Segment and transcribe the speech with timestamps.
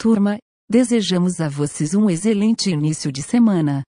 [0.00, 0.38] Turma,
[0.70, 3.82] desejamos a vocês um excelente início de semana.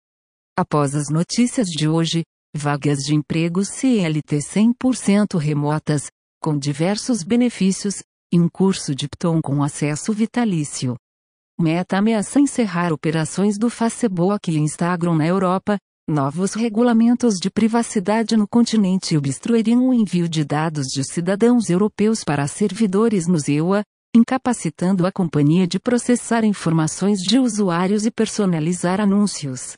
[0.58, 6.08] Após as notícias de hoje, vagas de emprego CLT 100% remotas,
[6.42, 8.02] com diversos benefícios,
[8.32, 10.96] e um curso de Python com acesso vitalício.
[11.60, 18.48] Meta ameaça encerrar operações do Facebook e Instagram na Europa, novos regulamentos de privacidade no
[18.48, 23.84] continente obstruiriam o envio de dados de cidadãos europeus para servidores no EUA,
[24.14, 29.74] incapacitando a companhia de processar informações de usuários e personalizar anúncios.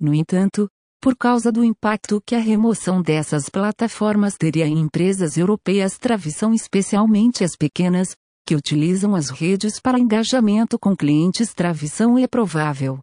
[0.00, 0.68] No entanto,
[1.00, 7.44] por causa do impacto que a remoção dessas plataformas teria em empresas europeias travessão especialmente
[7.44, 8.14] as pequenas,
[8.46, 13.00] que utilizam as redes para engajamento com clientes travessão é provável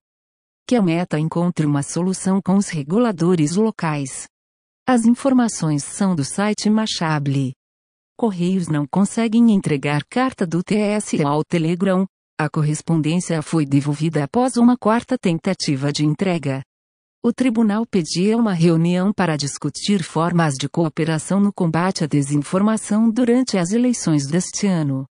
[0.71, 4.25] que a Meta encontre uma solução com os reguladores locais.
[4.87, 7.51] As informações são do site Machable.
[8.21, 12.05] Correios não conseguem entregar carta do TSE ao Telegram.
[12.39, 16.61] A correspondência foi devolvida após uma quarta tentativa de entrega.
[17.25, 23.57] O tribunal pedia uma reunião para discutir formas de cooperação no combate à desinformação durante
[23.57, 25.07] as eleições deste ano.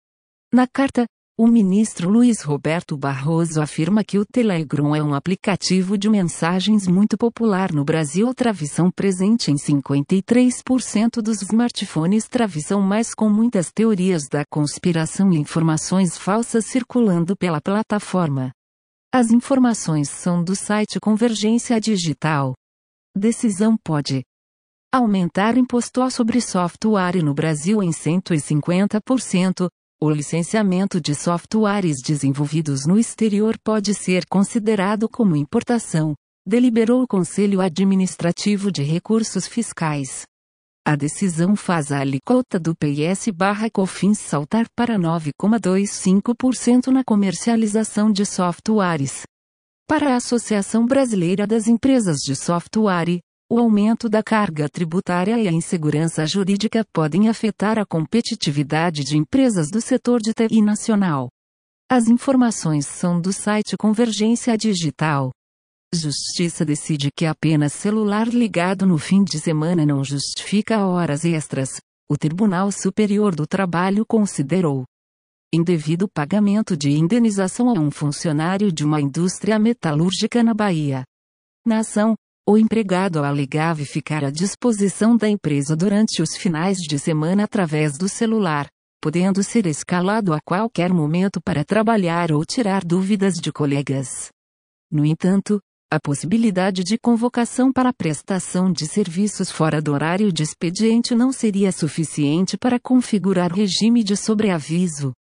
[0.53, 1.07] Na carta,
[1.39, 7.19] o ministro Luiz Roberto Barroso afirma que o Telegram é um aplicativo de mensagens muito
[7.19, 8.33] popular no Brasil.
[8.35, 12.27] Travição presente em 53% dos smartphones.
[12.27, 18.51] Travição mais com muitas teorias da conspiração e informações falsas circulando pela plataforma.
[19.13, 22.55] As informações são do site Convergência Digital.
[23.15, 24.23] Decisão pode
[24.91, 29.69] aumentar imposto sobre software no Brasil em 150%,
[30.01, 36.15] o licenciamento de softwares desenvolvidos no exterior pode ser considerado como importação,
[36.47, 40.27] deliberou o Conselho Administrativo de Recursos Fiscais.
[40.87, 49.23] A decisão faz a alíquota do PIS/COFINS saltar para 9,25% na comercialização de softwares.
[49.89, 55.53] Para a Associação Brasileira das Empresas de Software, o aumento da carga tributária e a
[55.53, 61.29] insegurança jurídica podem afetar a competitividade de empresas do setor de TI nacional.
[61.89, 65.31] As informações são do site Convergência Digital.
[65.95, 71.81] Justiça decide que apenas celular ligado no fim de semana não justifica horas extras.
[72.11, 74.85] O Tribunal Superior do Trabalho considerou
[75.55, 81.05] indevido pagamento de indenização a um funcionário de uma indústria metalúrgica na Bahia.
[81.65, 82.17] Na ação,
[82.49, 88.09] o empregado alegava ficar à disposição da empresa durante os finais de semana através do
[88.09, 88.69] celular,
[89.03, 94.29] podendo ser escalado a qualquer momento para trabalhar ou tirar dúvidas de colegas.
[94.89, 95.61] No entanto,
[95.93, 101.73] a possibilidade de convocação para prestação de serviços fora do horário de expediente não seria
[101.73, 105.13] suficiente para configurar regime de sobreaviso.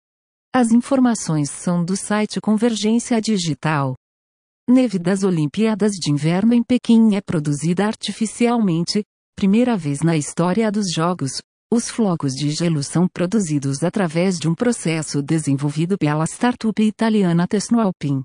[0.53, 3.95] As informações são do site Convergência Digital.
[4.67, 9.03] Neve das Olimpíadas de Inverno em Pequim é produzida artificialmente,
[9.35, 11.39] primeira vez na história dos Jogos.
[11.71, 18.23] Os flocos de gelo são produzidos através de um processo desenvolvido pela startup italiana Tesnoalpin.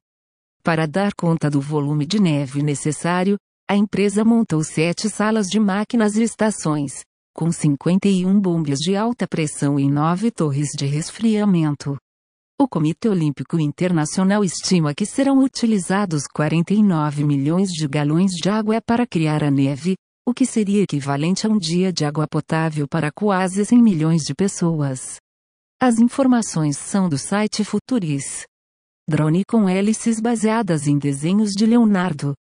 [0.65, 3.37] Para dar conta do volume de neve necessário,
[3.69, 9.79] a empresa montou sete salas de máquinas e estações, com 51 bombas de alta pressão
[9.79, 11.99] e nove torres de resfriamento.
[12.63, 19.07] O Comitê Olímpico Internacional estima que serão utilizados 49 milhões de galões de água para
[19.07, 19.97] criar a neve,
[20.29, 24.35] o que seria equivalente a um dia de água potável para quase 100 milhões de
[24.35, 25.17] pessoas.
[25.81, 28.45] As informações são do site Futuris.
[29.09, 32.35] Drone com hélices baseadas em desenhos de Leonardo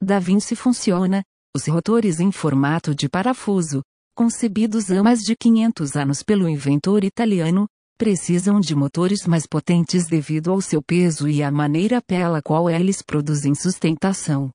[0.00, 3.82] da Vinci funciona, os rotores em formato de parafuso,
[4.16, 7.66] concebidos há mais de 500 anos pelo inventor italiano,
[7.98, 13.02] precisam de motores mais potentes devido ao seu peso e à maneira pela qual eles
[13.02, 14.50] produzem sustentação.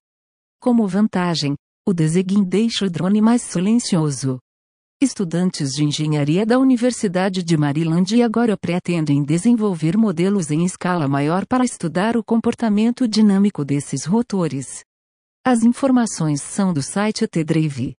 [0.61, 1.55] Como vantagem,
[1.85, 4.39] o desenho deixa o drone mais silencioso.
[5.01, 11.65] Estudantes de engenharia da Universidade de Maryland agora pretendem desenvolver modelos em escala maior para
[11.65, 14.81] estudar o comportamento dinâmico desses rotores.
[15.45, 17.93] As informações são do site T-Drive.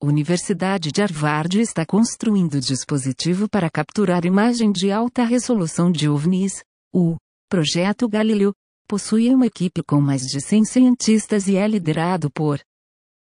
[0.00, 6.62] Universidade de Harvard está construindo dispositivo para capturar imagem de alta resolução de OVNIs.
[6.94, 7.16] O
[7.50, 8.52] projeto Galileu
[8.88, 12.60] possui uma equipe com mais de 100 cientistas e é liderado por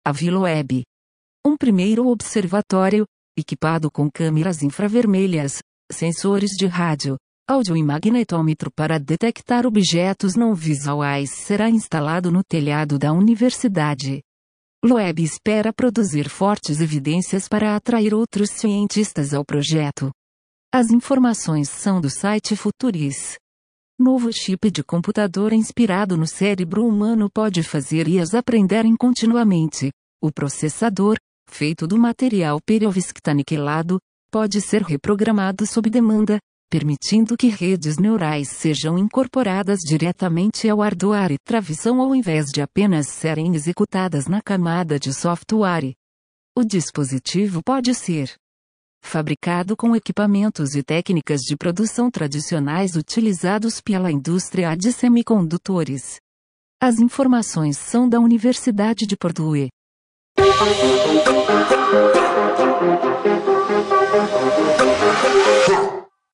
[0.04, 0.81] Avilweb.
[1.46, 3.06] Um primeiro observatório,
[3.38, 5.60] equipado com câmeras infravermelhas,
[5.92, 7.18] sensores de rádio,
[7.48, 14.24] áudio e magnetômetro para detectar objetos não visuais será instalado no telhado da universidade.
[14.86, 20.12] Loeb espera produzir fortes evidências para atrair outros cientistas ao projeto.
[20.74, 23.38] As informações são do site Futuris.
[23.98, 29.90] Novo chip de computador inspirado no cérebro humano pode fazer IAs aprenderem continuamente.
[30.22, 31.16] O processador,
[31.50, 34.00] feito do material Perovskita aniquilado,
[34.30, 41.38] pode ser reprogramado sob demanda, permitindo que redes neurais sejam incorporadas diretamente ao hardware e
[41.45, 45.94] travição ao invés de apenas serem executadas na camada de software.
[46.56, 48.36] O dispositivo pode ser
[49.04, 56.19] fabricado com equipamentos e técnicas de produção tradicionais utilizados pela indústria de semicondutores.
[56.81, 59.69] As informações são da Universidade de Purdue.